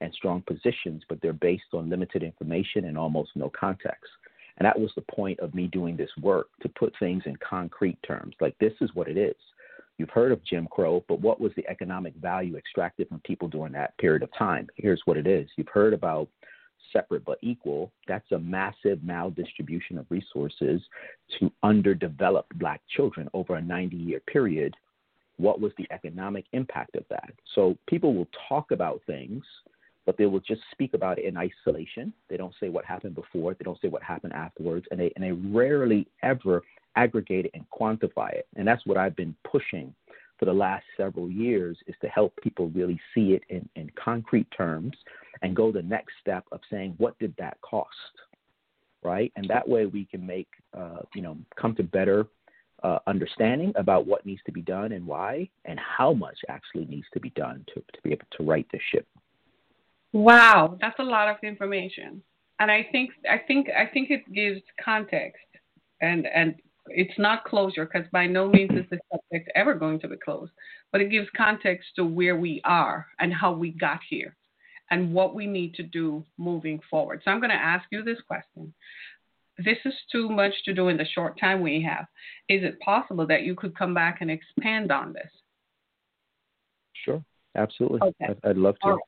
and 0.00 0.12
strong 0.14 0.42
positions, 0.42 1.02
but 1.08 1.20
they're 1.22 1.32
based 1.32 1.72
on 1.72 1.88
limited 1.88 2.22
information 2.22 2.86
and 2.86 2.98
almost 2.98 3.30
no 3.34 3.50
context. 3.58 4.10
And 4.58 4.66
that 4.66 4.78
was 4.78 4.90
the 4.94 5.02
point 5.02 5.40
of 5.40 5.54
me 5.54 5.66
doing 5.68 5.96
this 5.96 6.10
work 6.20 6.48
to 6.60 6.68
put 6.68 6.92
things 6.98 7.22
in 7.24 7.36
concrete 7.36 7.98
terms. 8.06 8.34
Like, 8.40 8.56
this 8.58 8.74
is 8.80 8.90
what 8.94 9.08
it 9.08 9.16
is. 9.16 9.36
You've 10.02 10.10
heard 10.10 10.32
of 10.32 10.44
Jim 10.44 10.66
Crow, 10.68 11.04
but 11.06 11.20
what 11.20 11.40
was 11.40 11.52
the 11.54 11.64
economic 11.68 12.12
value 12.16 12.56
extracted 12.56 13.08
from 13.08 13.20
people 13.20 13.46
during 13.46 13.72
that 13.74 13.96
period 13.98 14.24
of 14.24 14.30
time? 14.36 14.66
Here's 14.74 15.00
what 15.04 15.16
it 15.16 15.28
is. 15.28 15.48
You've 15.56 15.68
heard 15.68 15.92
about 15.92 16.26
separate 16.92 17.24
but 17.24 17.38
equal. 17.40 17.92
That's 18.08 18.32
a 18.32 18.38
massive 18.40 18.98
maldistribution 18.98 20.00
of 20.00 20.06
resources 20.10 20.82
to 21.38 21.52
underdeveloped 21.62 22.58
black 22.58 22.80
children 22.96 23.28
over 23.32 23.54
a 23.54 23.62
90 23.62 23.96
year 23.96 24.18
period 24.26 24.74
what 25.36 25.60
was 25.60 25.70
the 25.78 25.86
economic 25.92 26.46
impact 26.52 26.96
of 26.96 27.04
that? 27.10 27.30
So 27.54 27.78
people 27.88 28.12
will 28.12 28.28
talk 28.48 28.72
about 28.72 29.00
things, 29.06 29.44
but 30.04 30.16
they 30.18 30.26
will 30.26 30.40
just 30.40 30.62
speak 30.72 30.94
about 30.94 31.18
it 31.18 31.26
in 31.26 31.36
isolation. 31.36 32.12
They 32.28 32.36
don't 32.36 32.54
say 32.60 32.70
what 32.70 32.84
happened 32.84 33.14
before, 33.14 33.54
they 33.54 33.64
don't 33.64 33.80
say 33.80 33.88
what 33.88 34.02
happened 34.02 34.32
afterwards, 34.32 34.86
and 34.90 34.98
they 34.98 35.12
and 35.14 35.24
they 35.24 35.32
rarely 35.32 36.08
ever 36.22 36.62
aggregate 36.96 37.46
it 37.46 37.50
and 37.54 37.64
quantify 37.70 38.32
it. 38.32 38.46
And 38.56 38.66
that's 38.66 38.84
what 38.86 38.96
I've 38.96 39.16
been 39.16 39.34
pushing 39.50 39.94
for 40.38 40.46
the 40.46 40.52
last 40.52 40.84
several 40.96 41.30
years 41.30 41.78
is 41.86 41.94
to 42.02 42.08
help 42.08 42.34
people 42.42 42.70
really 42.70 43.00
see 43.14 43.32
it 43.32 43.42
in, 43.48 43.68
in 43.76 43.90
concrete 44.02 44.48
terms 44.56 44.96
and 45.42 45.54
go 45.54 45.70
the 45.70 45.82
next 45.82 46.14
step 46.20 46.44
of 46.52 46.60
saying 46.70 46.94
what 46.98 47.18
did 47.18 47.34
that 47.38 47.56
cost 47.60 47.88
right 49.04 49.32
and 49.36 49.48
that 49.48 49.68
way 49.68 49.86
we 49.86 50.04
can 50.04 50.24
make 50.24 50.48
uh, 50.76 50.98
you 51.14 51.22
know 51.22 51.36
come 51.56 51.74
to 51.76 51.82
better 51.82 52.26
uh, 52.82 52.98
understanding 53.06 53.72
about 53.76 54.06
what 54.06 54.26
needs 54.26 54.42
to 54.46 54.52
be 54.52 54.62
done 54.62 54.92
and 54.92 55.06
why, 55.06 55.48
and 55.64 55.78
how 55.78 56.12
much 56.12 56.38
actually 56.48 56.84
needs 56.86 57.06
to 57.12 57.20
be 57.20 57.30
done 57.30 57.64
to, 57.68 57.74
to 57.74 58.02
be 58.02 58.10
able 58.10 58.26
to 58.36 58.42
right 58.44 58.66
the 58.72 58.78
ship. 58.90 59.06
Wow, 60.12 60.76
that's 60.80 60.98
a 60.98 61.04
lot 61.04 61.28
of 61.28 61.36
information, 61.42 62.22
and 62.58 62.70
I 62.70 62.86
think 62.92 63.10
I 63.30 63.38
think 63.38 63.68
I 63.70 63.86
think 63.86 64.10
it 64.10 64.30
gives 64.32 64.60
context, 64.84 65.46
and 66.02 66.26
and 66.26 66.54
it's 66.86 67.18
not 67.18 67.44
closure 67.44 67.86
because 67.86 68.08
by 68.12 68.26
no 68.26 68.48
means 68.48 68.70
is 68.72 68.86
the 68.90 68.98
subject 69.12 69.50
ever 69.54 69.74
going 69.74 70.00
to 70.00 70.08
be 70.08 70.16
closed, 70.16 70.52
but 70.90 71.00
it 71.00 71.10
gives 71.10 71.28
context 71.36 71.88
to 71.96 72.04
where 72.04 72.36
we 72.36 72.60
are 72.64 73.06
and 73.18 73.32
how 73.32 73.52
we 73.52 73.70
got 73.70 74.00
here, 74.08 74.36
and 74.90 75.12
what 75.12 75.34
we 75.34 75.46
need 75.46 75.74
to 75.74 75.82
do 75.82 76.24
moving 76.38 76.80
forward. 76.90 77.22
So 77.24 77.30
I'm 77.30 77.40
going 77.40 77.50
to 77.50 77.56
ask 77.56 77.84
you 77.90 78.02
this 78.02 78.20
question: 78.26 78.74
this 79.58 79.78
is 79.84 79.94
too 80.10 80.28
much 80.28 80.52
to 80.64 80.74
do 80.74 80.88
in 80.88 80.96
the 80.96 81.06
short 81.06 81.38
time 81.38 81.60
we 81.60 81.82
have. 81.82 82.06
Is 82.48 82.62
it 82.64 82.80
possible 82.80 83.26
that 83.26 83.42
you 83.42 83.54
could 83.54 83.76
come 83.76 83.94
back 83.94 84.18
and 84.20 84.30
expand 84.30 84.90
on 84.90 85.12
this? 85.12 85.30
Sure, 87.04 87.24
absolutely. 87.56 88.00
Okay. 88.02 88.34
I'd, 88.44 88.56
love 88.56 88.76
to. 88.80 88.86
All 88.86 88.92
right. 88.92 89.02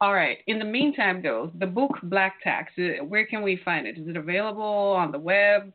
All 0.00 0.14
right. 0.14 0.38
In 0.46 0.60
the 0.60 0.64
meantime, 0.64 1.22
though, 1.22 1.50
the 1.58 1.66
book 1.66 1.90
Black 2.04 2.36
Tax, 2.42 2.72
where 3.06 3.26
can 3.26 3.42
we 3.42 3.60
find 3.64 3.86
it? 3.86 3.98
Is 3.98 4.06
it 4.06 4.16
available 4.16 4.62
on 4.62 5.10
the 5.10 5.18
web? 5.18 5.72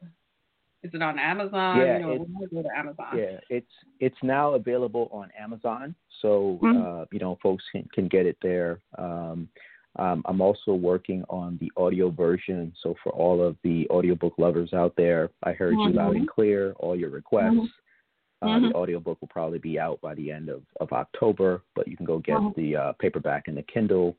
Is 0.83 0.91
it 0.93 1.01
on 1.01 1.17
Amazon? 1.17 1.79
Yeah, 1.79 1.97
you 1.97 2.03
know, 2.03 2.27
go 2.51 2.61
to 2.61 2.69
Amazon. 2.77 3.17
Yeah, 3.17 3.39
it's 3.49 3.71
it's 4.01 4.17
now 4.21 4.53
available 4.53 5.09
on 5.13 5.29
Amazon, 5.39 5.95
so 6.21 6.59
mm-hmm. 6.61 7.01
uh, 7.01 7.05
you 7.11 7.19
know 7.19 7.37
folks 7.41 7.63
can, 7.71 7.87
can 7.93 8.07
get 8.09 8.25
it 8.25 8.37
there. 8.41 8.79
Um, 8.97 9.47
um, 9.97 10.23
I'm 10.25 10.41
also 10.41 10.73
working 10.73 11.23
on 11.29 11.57
the 11.61 11.71
audio 11.77 12.09
version. 12.09 12.73
So 12.81 12.95
for 13.03 13.11
all 13.11 13.45
of 13.45 13.55
the 13.63 13.87
audiobook 13.89 14.33
lovers 14.37 14.73
out 14.73 14.93
there, 14.97 15.29
I 15.43 15.53
heard 15.53 15.75
mm-hmm. 15.75 15.93
you 15.93 15.95
loud 15.95 16.15
and 16.15 16.27
clear, 16.27 16.73
all 16.79 16.95
your 16.95 17.11
requests. 17.11 17.53
Mm-hmm. 17.53 18.45
Uh, 18.47 18.47
mm-hmm. 18.47 18.67
The 18.69 18.75
audiobook 18.75 19.21
will 19.21 19.29
probably 19.29 19.59
be 19.59 19.79
out 19.79 20.01
by 20.01 20.15
the 20.15 20.31
end 20.31 20.49
of, 20.49 20.63
of 20.81 20.91
October, 20.91 21.61
but 21.75 21.87
you 21.87 21.95
can 21.95 22.05
go 22.05 22.17
get 22.19 22.37
mm-hmm. 22.37 22.59
the 22.59 22.75
uh, 22.75 22.93
paperback 22.99 23.47
and 23.47 23.55
the 23.55 23.63
Kindle 23.63 24.17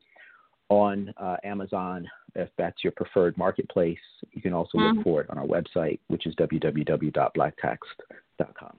on 0.69 1.13
uh, 1.17 1.35
Amazon 1.43 2.07
if 2.35 2.49
that's 2.57 2.83
your 2.83 2.93
preferred 2.93 3.37
marketplace. 3.37 3.99
You 4.31 4.41
can 4.41 4.53
also 4.53 4.77
look 4.77 4.95
mm-hmm. 4.95 5.03
for 5.03 5.21
it 5.21 5.29
on 5.29 5.37
our 5.37 5.45
website, 5.45 5.99
which 6.07 6.25
is 6.25 6.33
www.blacktax.com. 6.35 8.77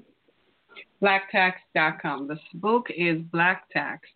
Blacktax.com. 1.03 2.29
This 2.29 2.39
book 2.55 2.87
is 2.95 3.21
Black 3.33 3.69
Tax 3.71 4.09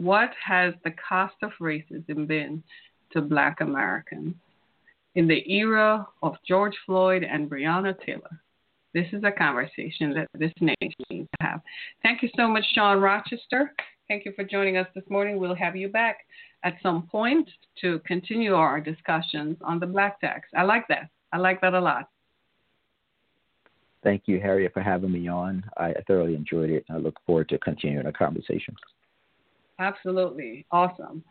what 0.00 0.30
has 0.42 0.72
the 0.82 0.92
cost 0.92 1.34
of 1.42 1.50
racism 1.60 2.26
been 2.26 2.62
to 3.12 3.20
black 3.20 3.60
Americans 3.60 4.34
in 5.14 5.28
the 5.28 5.52
era 5.52 6.06
of 6.22 6.36
George 6.48 6.74
Floyd 6.86 7.22
and 7.22 7.50
Breonna 7.50 7.94
Taylor? 8.06 8.40
This 8.94 9.06
is 9.12 9.24
a 9.24 9.30
conversation 9.30 10.14
that 10.14 10.26
this 10.32 10.52
nation 10.58 11.04
needs 11.10 11.28
to 11.38 11.46
have. 11.46 11.60
Thank 12.02 12.22
you 12.22 12.30
so 12.34 12.48
much, 12.48 12.64
Shawn 12.74 12.98
Rochester. 12.98 13.74
Thank 14.10 14.24
you 14.24 14.32
for 14.34 14.42
joining 14.42 14.76
us 14.76 14.88
this 14.92 15.04
morning. 15.08 15.38
We'll 15.38 15.54
have 15.54 15.76
you 15.76 15.86
back 15.86 16.26
at 16.64 16.74
some 16.82 17.06
point 17.06 17.48
to 17.80 18.00
continue 18.00 18.56
our 18.56 18.80
discussions 18.80 19.56
on 19.62 19.78
the 19.78 19.86
black 19.86 20.20
tax. 20.20 20.48
I 20.52 20.64
like 20.64 20.88
that. 20.88 21.10
I 21.32 21.36
like 21.36 21.60
that 21.60 21.74
a 21.74 21.80
lot. 21.80 22.08
Thank 24.02 24.22
you, 24.26 24.40
Harriet, 24.40 24.72
for 24.74 24.82
having 24.82 25.12
me 25.12 25.28
on. 25.28 25.62
I 25.76 25.94
thoroughly 26.08 26.34
enjoyed 26.34 26.70
it. 26.70 26.84
I 26.90 26.96
look 26.96 27.20
forward 27.24 27.48
to 27.50 27.58
continuing 27.58 28.04
the 28.04 28.12
conversation. 28.12 28.74
Absolutely. 29.78 30.66
Awesome. 30.72 31.22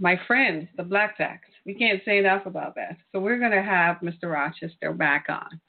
My 0.00 0.20
friends, 0.26 0.66
the 0.76 0.82
Black 0.82 1.16
Tax, 1.18 1.42
we 1.64 1.72
can't 1.72 2.02
say 2.04 2.18
enough 2.18 2.46
about 2.46 2.74
that. 2.74 2.96
So 3.12 3.20
we're 3.20 3.38
going 3.38 3.52
to 3.52 3.62
have 3.62 3.98
Mr. 3.98 4.24
Rochester 4.24 4.92
back 4.92 5.26
on 5.28 5.60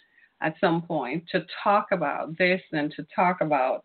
at 0.41 0.55
some 0.59 0.81
point 0.81 1.25
to 1.31 1.45
talk 1.63 1.89
about 1.91 2.35
this 2.39 2.61
and 2.71 2.91
to 2.95 3.05
talk 3.15 3.41
about 3.41 3.83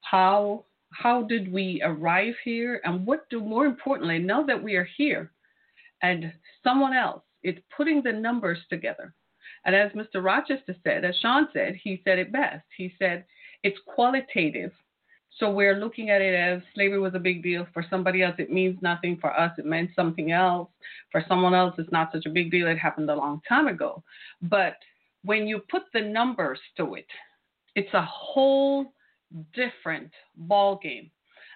how 0.00 0.64
how 0.92 1.22
did 1.22 1.52
we 1.52 1.80
arrive 1.84 2.34
here? 2.44 2.80
And 2.84 3.06
what 3.06 3.28
do 3.30 3.40
more 3.40 3.66
importantly 3.66 4.18
now 4.18 4.42
that 4.44 4.62
we 4.62 4.76
are 4.76 4.88
here 4.96 5.32
and 6.02 6.32
someone 6.62 6.94
else 6.94 7.22
it's 7.42 7.60
putting 7.76 8.02
the 8.02 8.12
numbers 8.12 8.58
together. 8.70 9.14
And 9.64 9.74
as 9.74 9.92
mr 9.92 10.22
rochester 10.22 10.74
said 10.84 11.04
as 11.04 11.16
shawn 11.16 11.48
said 11.52 11.74
he 11.82 12.00
said 12.04 12.18
it 12.18 12.32
best. 12.32 12.64
He 12.76 12.94
said 12.98 13.24
it's 13.62 13.78
qualitative. 13.86 14.72
So 15.38 15.50
we're 15.50 15.76
looking 15.76 16.10
at 16.10 16.20
it 16.20 16.34
as 16.34 16.60
slavery 16.74 17.00
was 17.00 17.14
a 17.14 17.18
big 17.18 17.42
deal 17.42 17.66
for 17.72 17.84
somebody 17.88 18.22
else. 18.22 18.34
It 18.38 18.52
means 18.52 18.76
nothing 18.82 19.16
for 19.18 19.32
us. 19.38 19.52
It 19.56 19.64
meant 19.64 19.90
something 19.96 20.30
else. 20.30 20.68
For 21.10 21.24
someone 21.26 21.54
else 21.54 21.74
it's 21.78 21.92
not 21.92 22.12
such 22.12 22.26
a 22.26 22.30
big 22.30 22.50
deal. 22.50 22.68
It 22.68 22.78
happened 22.78 23.08
a 23.10 23.14
long 23.14 23.40
time 23.48 23.66
ago. 23.66 24.02
But 24.42 24.76
when 25.24 25.46
you 25.46 25.62
put 25.70 25.82
the 25.94 26.00
numbers 26.00 26.60
to 26.76 26.94
it 26.94 27.06
it's 27.74 27.94
a 27.94 28.02
whole 28.02 28.92
different 29.54 30.10
ball 30.36 30.78
game. 30.82 31.10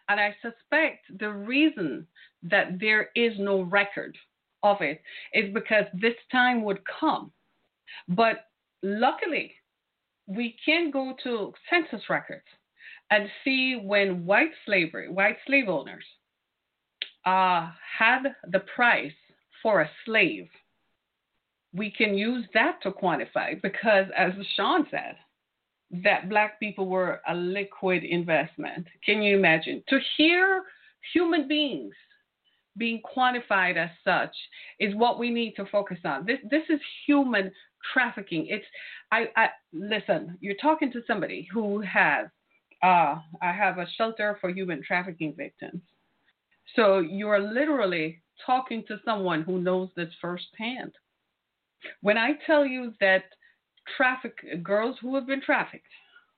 And 0.08 0.20
I 0.20 0.34
suspect 0.40 1.06
the 1.18 1.30
reason 1.30 2.06
that 2.44 2.78
there 2.78 3.10
is 3.16 3.32
no 3.38 3.62
record 3.62 4.16
of 4.62 4.80
it 4.80 5.02
is 5.32 5.52
because 5.52 5.84
this 5.94 6.14
time 6.30 6.62
would 6.64 6.80
come. 7.00 7.32
But 8.08 8.46
luckily, 8.82 9.52
we 10.26 10.56
can 10.64 10.90
go 10.90 11.14
to 11.24 11.52
census 11.70 12.08
records 12.08 12.46
and 13.10 13.28
see 13.44 13.80
when 13.82 14.26
white 14.26 14.50
slavery, 14.64 15.08
white 15.08 15.36
slave 15.46 15.68
owners, 15.68 16.04
uh, 17.24 17.70
had 17.98 18.22
the 18.50 18.60
price 18.74 19.12
for 19.62 19.80
a 19.80 19.90
slave. 20.04 20.48
We 21.72 21.90
can 21.90 22.16
use 22.16 22.46
that 22.54 22.80
to 22.82 22.90
quantify 22.90 23.60
because, 23.62 24.06
as 24.16 24.32
Shawn 24.56 24.86
said, 24.90 25.16
that 25.90 26.28
black 26.28 26.58
people 26.58 26.86
were 26.86 27.20
a 27.28 27.34
liquid 27.34 28.02
investment. 28.04 28.86
Can 29.04 29.22
you 29.22 29.36
imagine? 29.36 29.82
To 29.88 29.98
hear 30.16 30.64
human 31.12 31.46
beings 31.46 31.94
being 32.76 33.00
quantified 33.16 33.76
as 33.76 33.90
such 34.04 34.34
is 34.78 34.94
what 34.94 35.18
we 35.18 35.30
need 35.30 35.54
to 35.56 35.66
focus 35.66 35.98
on. 36.04 36.26
This 36.26 36.38
this 36.50 36.64
is 36.68 36.80
human 37.06 37.50
trafficking. 37.92 38.46
It's 38.48 38.66
I, 39.12 39.28
I 39.36 39.48
listen, 39.72 40.36
you're 40.40 40.56
talking 40.60 40.92
to 40.92 41.02
somebody 41.06 41.48
who 41.52 41.80
has 41.80 42.26
uh 42.82 43.16
I 43.40 43.52
have 43.52 43.78
a 43.78 43.86
shelter 43.96 44.36
for 44.40 44.50
human 44.50 44.82
trafficking 44.82 45.34
victims. 45.36 45.80
So 46.74 46.98
you're 46.98 47.38
literally 47.40 48.22
talking 48.44 48.84
to 48.88 48.98
someone 49.04 49.42
who 49.42 49.60
knows 49.60 49.88
this 49.96 50.12
firsthand. 50.20 50.92
When 52.00 52.18
I 52.18 52.32
tell 52.46 52.66
you 52.66 52.92
that 53.00 53.24
traffic 53.96 54.62
girls 54.62 54.96
who 55.00 55.14
have 55.14 55.26
been 55.26 55.42
trafficked, 55.42 55.86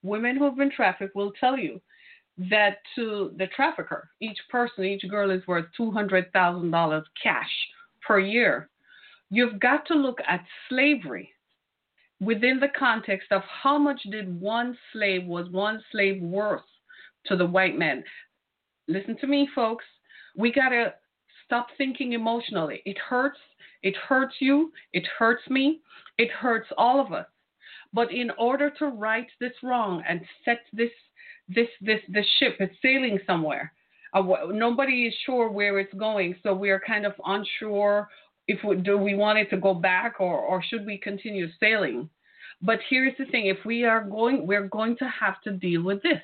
women 0.02 0.36
who 0.36 0.44
have 0.44 0.56
been 0.56 0.70
trafficked 0.70 1.14
will 1.14 1.32
tell 1.32 1.58
you 1.58 1.80
that 2.50 2.78
to 2.94 3.32
the 3.36 3.48
trafficker, 3.48 4.10
each 4.20 4.38
person, 4.48 4.84
each 4.84 5.08
girl 5.08 5.30
is 5.30 5.46
worth 5.46 5.66
two 5.76 5.90
hundred 5.90 6.32
thousand 6.32 6.70
dollars 6.70 7.04
cash 7.20 7.50
per 8.06 8.20
year. 8.20 8.68
You've 9.30 9.60
got 9.60 9.86
to 9.86 9.94
look 9.94 10.18
at 10.26 10.44
slavery 10.68 11.30
within 12.20 12.58
the 12.60 12.68
context 12.78 13.30
of 13.30 13.42
how 13.42 13.78
much 13.78 14.00
did 14.10 14.40
one 14.40 14.76
slave 14.92 15.26
was 15.26 15.50
one 15.50 15.82
slave 15.92 16.22
worth 16.22 16.62
to 17.26 17.36
the 17.36 17.46
white 17.46 17.78
man. 17.78 18.02
Listen 18.86 19.16
to 19.20 19.26
me, 19.26 19.48
folks. 19.54 19.84
We 20.36 20.52
gotta 20.52 20.94
stop 21.44 21.68
thinking 21.76 22.12
emotionally. 22.12 22.82
It 22.84 22.98
hurts. 22.98 23.38
It 23.82 23.96
hurts 23.96 24.34
you. 24.40 24.72
It 24.92 25.06
hurts 25.18 25.42
me. 25.48 25.80
It 26.16 26.30
hurts 26.30 26.68
all 26.76 27.00
of 27.00 27.12
us. 27.12 27.26
But 27.92 28.12
in 28.12 28.30
order 28.38 28.70
to 28.78 28.86
right 28.86 29.28
this 29.40 29.52
wrong 29.62 30.02
and 30.08 30.20
set 30.44 30.60
this 30.72 30.90
this 31.48 31.68
this 31.80 32.00
this 32.08 32.26
ship 32.38 32.56
is 32.60 32.70
sailing 32.82 33.18
somewhere, 33.26 33.72
uh, 34.12 34.22
nobody 34.50 35.06
is 35.06 35.14
sure 35.24 35.48
where 35.50 35.78
it's 35.78 35.94
going, 35.94 36.36
so 36.42 36.54
we 36.54 36.70
are 36.70 36.80
kind 36.86 37.06
of 37.06 37.14
unsure 37.24 38.08
if 38.46 38.62
we, 38.64 38.76
do 38.76 38.96
we 38.98 39.14
want 39.14 39.38
it 39.38 39.50
to 39.50 39.56
go 39.56 39.74
back 39.74 40.20
or 40.20 40.38
or 40.38 40.62
should 40.62 40.84
we 40.86 40.98
continue 40.98 41.48
sailing. 41.60 42.08
But 42.60 42.80
here's 42.88 43.16
the 43.18 43.26
thing: 43.26 43.46
if 43.46 43.64
we 43.64 43.84
are 43.84 44.04
going, 44.04 44.46
we're 44.46 44.68
going 44.68 44.96
to 44.98 45.08
have 45.08 45.40
to 45.42 45.52
deal 45.52 45.82
with 45.82 46.02
this. 46.02 46.20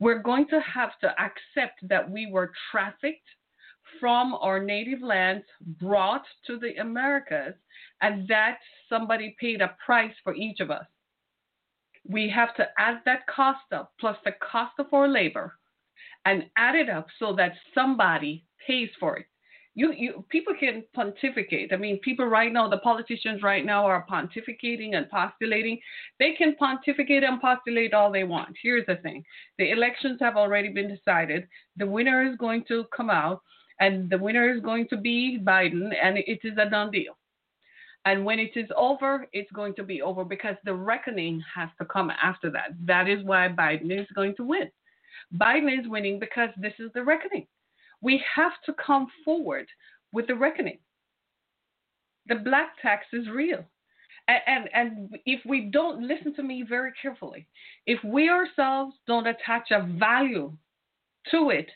We're 0.00 0.22
going 0.22 0.48
to 0.48 0.60
have 0.60 0.98
to 1.00 1.08
accept 1.20 1.86
that 1.88 2.10
we 2.10 2.26
were 2.30 2.52
trafficked 2.70 3.28
from 4.00 4.34
our 4.34 4.58
native 4.58 5.00
lands 5.02 5.44
brought 5.80 6.24
to 6.46 6.58
the 6.58 6.74
Americas, 6.76 7.54
and 8.00 8.26
that 8.28 8.58
somebody 8.88 9.36
paid 9.40 9.60
a 9.60 9.76
price 9.84 10.14
for 10.22 10.34
each 10.34 10.60
of 10.60 10.70
us. 10.70 10.86
We 12.08 12.28
have 12.30 12.54
to 12.56 12.68
add 12.78 13.00
that 13.04 13.26
cost 13.26 13.72
up 13.72 13.92
plus 13.98 14.16
the 14.24 14.32
cost 14.32 14.74
of 14.78 14.92
our 14.92 15.08
labor 15.08 15.54
and 16.24 16.44
add 16.56 16.74
it 16.74 16.88
up 16.88 17.06
so 17.18 17.34
that 17.36 17.54
somebody 17.74 18.44
pays 18.66 18.90
for 18.98 19.16
it. 19.16 19.26
You, 19.74 19.92
you 19.92 20.24
people 20.30 20.54
can 20.58 20.84
pontificate. 20.94 21.72
I 21.72 21.76
mean, 21.76 21.98
people 21.98 22.24
right 22.24 22.50
now, 22.50 22.66
the 22.66 22.78
politicians 22.78 23.42
right 23.42 23.64
now 23.64 23.84
are 23.84 24.06
pontificating 24.10 24.96
and 24.96 25.10
postulating. 25.10 25.78
They 26.18 26.32
can 26.32 26.56
pontificate 26.56 27.22
and 27.22 27.40
postulate 27.40 27.92
all 27.92 28.10
they 28.10 28.24
want. 28.24 28.56
Here's 28.62 28.86
the 28.86 28.96
thing: 28.96 29.22
the 29.58 29.72
elections 29.72 30.18
have 30.20 30.36
already 30.36 30.70
been 30.70 30.88
decided. 30.88 31.46
The 31.76 31.86
winner 31.86 32.24
is 32.24 32.36
going 32.38 32.64
to 32.68 32.86
come 32.96 33.10
out 33.10 33.42
and 33.80 34.08
the 34.08 34.18
winner 34.18 34.50
is 34.50 34.60
going 34.60 34.88
to 34.88 34.96
be 34.96 35.38
Biden, 35.42 35.92
and 36.02 36.18
it 36.18 36.40
is 36.42 36.56
a 36.58 36.68
done 36.68 36.90
deal. 36.90 37.16
And 38.06 38.24
when 38.24 38.38
it 38.38 38.52
is 38.54 38.68
over, 38.76 39.26
it's 39.32 39.50
going 39.50 39.74
to 39.74 39.82
be 39.82 40.00
over 40.00 40.24
because 40.24 40.54
the 40.64 40.72
reckoning 40.72 41.42
has 41.52 41.68
to 41.80 41.84
come 41.84 42.10
after 42.10 42.48
that. 42.52 42.70
That 42.84 43.08
is 43.08 43.24
why 43.24 43.48
Biden 43.48 43.90
is 43.90 44.06
going 44.14 44.36
to 44.36 44.44
win. 44.44 44.70
Biden 45.34 45.76
is 45.76 45.88
winning 45.88 46.20
because 46.20 46.50
this 46.56 46.74
is 46.78 46.90
the 46.94 47.02
reckoning. 47.02 47.48
We 48.00 48.22
have 48.36 48.52
to 48.66 48.74
come 48.74 49.08
forward 49.24 49.66
with 50.12 50.28
the 50.28 50.36
reckoning. 50.36 50.78
The 52.28 52.36
black 52.36 52.80
tax 52.80 53.06
is 53.12 53.28
real. 53.28 53.64
And, 54.28 54.40
and, 54.46 54.68
and 54.72 55.18
if 55.26 55.40
we 55.44 55.62
don't 55.72 56.06
listen 56.06 56.32
to 56.36 56.44
me 56.44 56.64
very 56.68 56.92
carefully, 57.02 57.48
if 57.86 57.98
we 58.04 58.28
ourselves 58.28 58.94
don't 59.08 59.26
attach 59.26 59.72
a 59.72 59.82
value 59.98 60.52
to 61.32 61.50
it, 61.50 61.68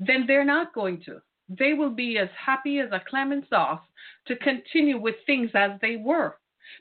then 0.00 0.24
they're 0.26 0.44
not 0.44 0.74
going 0.74 1.00
to 1.06 1.20
they 1.48 1.72
will 1.74 1.90
be 1.90 2.18
as 2.18 2.28
happy 2.36 2.80
as 2.80 2.90
a 2.92 3.02
clam 3.08 3.32
and 3.32 3.44
sauce 3.48 3.82
to 4.26 4.36
continue 4.36 4.98
with 4.98 5.14
things 5.26 5.50
as 5.54 5.72
they 5.80 5.96
were 5.96 6.36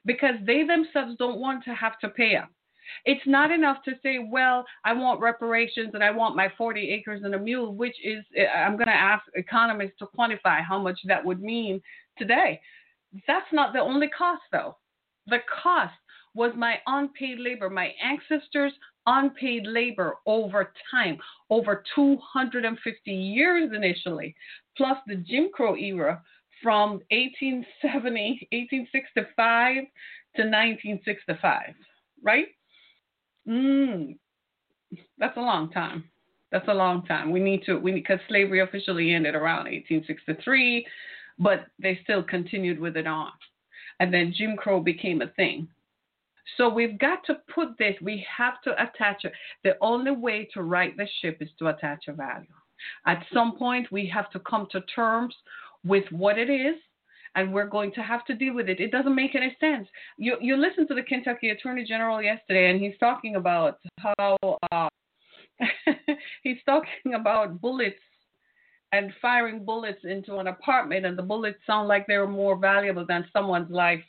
because 0.05 0.35
they 0.45 0.63
themselves 0.63 1.15
don't 1.17 1.39
want 1.39 1.63
to 1.63 1.73
have 1.73 1.99
to 1.99 2.09
pay. 2.09 2.39
It's 3.05 3.25
not 3.25 3.51
enough 3.51 3.83
to 3.85 3.93
say, 4.03 4.19
well, 4.29 4.65
I 4.83 4.93
want 4.93 5.19
reparations 5.19 5.91
and 5.93 6.03
I 6.03 6.11
want 6.11 6.35
my 6.35 6.51
40 6.57 6.89
acres 6.89 7.21
and 7.23 7.35
a 7.35 7.39
mule, 7.39 7.73
which 7.73 7.95
is, 8.03 8.23
eh, 8.35 8.45
I'm 8.45 8.77
going 8.77 8.87
to 8.87 8.93
ask 8.93 9.23
economists 9.33 9.97
to 9.99 10.07
quantify 10.17 10.63
how 10.63 10.79
much 10.79 10.99
that 11.05 11.23
would 11.23 11.41
mean 11.41 11.81
today. 12.17 12.59
That's 13.27 13.51
not 13.51 13.73
the 13.73 13.79
only 13.79 14.07
cost, 14.09 14.43
though. 14.51 14.77
The 15.27 15.39
cost 15.63 15.93
was 16.35 16.51
my 16.55 16.75
unpaid 16.85 17.39
labor, 17.39 17.69
my 17.69 17.91
ancestors' 18.03 18.73
unpaid 19.07 19.65
labor 19.65 20.15
over 20.25 20.71
time, 20.91 21.17
over 21.49 21.83
250 21.95 23.11
years 23.11 23.71
initially, 23.75 24.35
plus 24.77 24.97
the 25.07 25.15
Jim 25.15 25.49
Crow 25.53 25.75
era 25.75 26.21
from 26.61 26.99
1870, 27.11 28.47
1865 28.51 29.75
to 30.35 30.41
1965, 30.41 31.73
right? 32.23 32.47
Mm, 33.47 34.17
that's 35.17 35.37
a 35.37 35.41
long 35.41 35.69
time. 35.71 36.03
That's 36.51 36.67
a 36.67 36.73
long 36.73 37.05
time. 37.05 37.31
We 37.31 37.39
need 37.39 37.63
to, 37.65 37.77
we 37.77 37.91
because 37.91 38.19
slavery 38.27 38.61
officially 38.61 39.13
ended 39.13 39.35
around 39.35 39.65
1863, 39.65 40.85
but 41.39 41.65
they 41.79 41.99
still 42.03 42.23
continued 42.23 42.79
with 42.79 42.97
it 42.97 43.07
on. 43.07 43.31
And 43.99 44.13
then 44.13 44.33
Jim 44.35 44.55
Crow 44.57 44.79
became 44.79 45.21
a 45.21 45.27
thing. 45.27 45.67
So 46.57 46.69
we've 46.69 46.97
got 46.99 47.25
to 47.25 47.37
put 47.53 47.77
this, 47.77 47.95
we 48.01 48.25
have 48.37 48.61
to 48.63 48.71
attach 48.81 49.25
it. 49.25 49.33
The 49.63 49.77
only 49.81 50.11
way 50.11 50.47
to 50.53 50.61
right 50.61 50.95
the 50.95 51.07
ship 51.21 51.37
is 51.41 51.49
to 51.59 51.67
attach 51.67 52.07
a 52.07 52.13
value. 52.13 52.47
At 53.05 53.25
some 53.33 53.57
point, 53.57 53.91
we 53.91 54.07
have 54.13 54.29
to 54.31 54.39
come 54.39 54.67
to 54.71 54.81
terms 54.81 55.35
with 55.83 56.05
what 56.11 56.37
it 56.37 56.49
is, 56.49 56.75
and 57.35 57.53
we're 57.53 57.67
going 57.67 57.91
to 57.93 58.01
have 58.01 58.25
to 58.25 58.35
deal 58.35 58.53
with 58.53 58.69
it. 58.69 58.79
It 58.79 58.91
doesn't 58.91 59.15
make 59.15 59.35
any 59.35 59.55
sense. 59.59 59.87
You 60.17 60.37
you 60.41 60.55
listened 60.55 60.87
to 60.89 60.95
the 60.95 61.03
Kentucky 61.03 61.49
Attorney 61.49 61.85
General 61.85 62.21
yesterday, 62.21 62.69
and 62.69 62.81
he's 62.81 62.97
talking 62.99 63.35
about 63.35 63.79
how 63.97 64.37
uh, 64.71 64.89
he's 66.43 66.57
talking 66.65 67.13
about 67.15 67.61
bullets 67.61 67.99
and 68.91 69.11
firing 69.21 69.65
bullets 69.65 69.99
into 70.03 70.37
an 70.37 70.47
apartment, 70.47 71.05
and 71.05 71.17
the 71.17 71.23
bullets 71.23 71.59
sound 71.65 71.87
like 71.87 72.05
they're 72.07 72.27
more 72.27 72.57
valuable 72.57 73.05
than 73.05 73.25
someone's 73.33 73.71
life, 73.71 74.03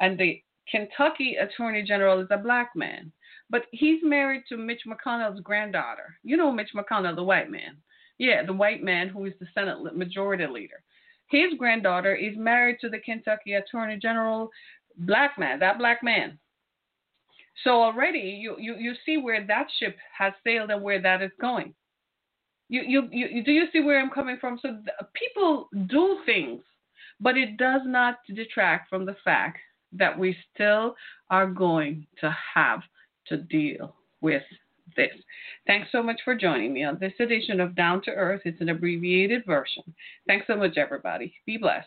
and 0.00 0.18
the 0.18 0.42
Kentucky 0.70 1.36
Attorney 1.36 1.82
General 1.82 2.20
is 2.20 2.28
a 2.30 2.38
black 2.38 2.70
man, 2.74 3.12
but 3.48 3.62
he's 3.72 4.00
married 4.02 4.42
to 4.48 4.56
Mitch 4.56 4.82
McConnell's 4.86 5.40
granddaughter. 5.40 6.16
You 6.22 6.36
know 6.36 6.52
Mitch 6.52 6.70
McConnell, 6.74 7.16
the 7.16 7.22
white 7.22 7.50
man. 7.50 7.76
Yeah, 8.18 8.44
the 8.44 8.52
white 8.52 8.82
man 8.82 9.08
who 9.08 9.24
is 9.24 9.32
the 9.40 9.46
Senate 9.54 9.96
Majority 9.96 10.46
Leader. 10.46 10.82
His 11.28 11.54
granddaughter 11.58 12.14
is 12.14 12.36
married 12.36 12.78
to 12.80 12.88
the 12.88 12.98
Kentucky 12.98 13.54
Attorney 13.54 13.98
General, 14.00 14.50
black 14.98 15.38
man, 15.38 15.58
that 15.60 15.78
black 15.78 16.02
man. 16.02 16.38
So 17.64 17.82
already 17.82 18.18
you, 18.18 18.56
you, 18.58 18.74
you 18.76 18.94
see 19.04 19.16
where 19.16 19.46
that 19.46 19.66
ship 19.78 19.96
has 20.16 20.32
sailed 20.44 20.70
and 20.70 20.82
where 20.82 21.00
that 21.00 21.22
is 21.22 21.30
going. 21.40 21.74
You, 22.68 22.82
you, 22.86 23.08
you, 23.10 23.42
do 23.42 23.52
you 23.52 23.66
see 23.72 23.80
where 23.80 24.00
I'm 24.00 24.10
coming 24.10 24.38
from? 24.40 24.58
So 24.62 24.78
people 25.14 25.68
do 25.86 26.18
things, 26.24 26.62
but 27.20 27.36
it 27.36 27.56
does 27.56 27.82
not 27.84 28.18
detract 28.34 28.88
from 28.88 29.04
the 29.04 29.16
fact 29.24 29.58
that 29.92 30.18
we 30.18 30.36
still 30.54 30.94
are 31.30 31.46
going 31.46 32.06
to 32.20 32.34
have 32.54 32.80
to 33.26 33.36
deal 33.36 33.94
with 34.20 34.42
this. 34.96 35.12
Thanks 35.66 35.88
so 35.92 36.02
much 36.02 36.20
for 36.24 36.34
joining 36.34 36.72
me 36.72 36.84
on 36.84 36.98
this 37.00 37.12
edition 37.20 37.60
of 37.60 37.76
Down 37.76 38.02
to 38.02 38.10
Earth. 38.10 38.42
It's 38.44 38.60
an 38.60 38.68
abbreviated 38.68 39.44
version. 39.46 39.82
Thanks 40.26 40.46
so 40.46 40.56
much, 40.56 40.76
everybody. 40.76 41.34
Be 41.46 41.56
blessed. 41.56 41.86